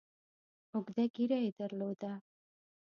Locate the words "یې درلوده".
1.43-2.11